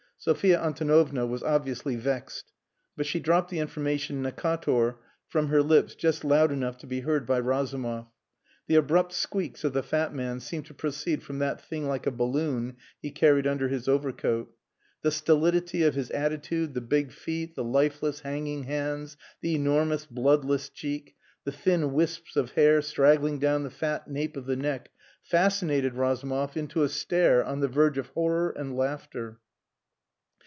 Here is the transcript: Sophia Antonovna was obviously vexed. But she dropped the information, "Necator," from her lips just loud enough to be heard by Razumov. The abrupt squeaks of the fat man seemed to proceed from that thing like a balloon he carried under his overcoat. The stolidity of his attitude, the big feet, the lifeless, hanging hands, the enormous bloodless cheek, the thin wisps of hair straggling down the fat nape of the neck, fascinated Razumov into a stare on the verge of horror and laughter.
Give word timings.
Sophia 0.23 0.61
Antonovna 0.61 1.25
was 1.25 1.41
obviously 1.41 1.95
vexed. 1.95 2.51
But 2.95 3.07
she 3.07 3.19
dropped 3.19 3.49
the 3.49 3.57
information, 3.57 4.21
"Necator," 4.21 4.97
from 5.27 5.47
her 5.47 5.63
lips 5.63 5.95
just 5.95 6.23
loud 6.23 6.51
enough 6.51 6.77
to 6.77 6.85
be 6.85 6.99
heard 6.99 7.25
by 7.25 7.39
Razumov. 7.39 8.05
The 8.67 8.75
abrupt 8.75 9.13
squeaks 9.13 9.63
of 9.63 9.73
the 9.73 9.81
fat 9.81 10.13
man 10.13 10.39
seemed 10.39 10.67
to 10.67 10.75
proceed 10.75 11.23
from 11.23 11.39
that 11.39 11.59
thing 11.59 11.87
like 11.87 12.05
a 12.05 12.11
balloon 12.11 12.77
he 13.01 13.09
carried 13.09 13.47
under 13.47 13.67
his 13.67 13.87
overcoat. 13.87 14.55
The 15.01 15.09
stolidity 15.09 15.81
of 15.81 15.95
his 15.95 16.11
attitude, 16.11 16.75
the 16.75 16.81
big 16.81 17.11
feet, 17.11 17.55
the 17.55 17.63
lifeless, 17.63 18.19
hanging 18.19 18.65
hands, 18.65 19.17
the 19.41 19.55
enormous 19.55 20.05
bloodless 20.05 20.69
cheek, 20.69 21.15
the 21.45 21.51
thin 21.51 21.93
wisps 21.93 22.35
of 22.35 22.51
hair 22.51 22.83
straggling 22.83 23.39
down 23.39 23.63
the 23.63 23.71
fat 23.71 24.07
nape 24.07 24.37
of 24.37 24.45
the 24.45 24.55
neck, 24.55 24.91
fascinated 25.23 25.95
Razumov 25.95 26.55
into 26.55 26.83
a 26.83 26.89
stare 26.89 27.43
on 27.43 27.59
the 27.61 27.67
verge 27.67 27.97
of 27.97 28.09
horror 28.09 28.51
and 28.55 28.77
laughter. 28.77 29.39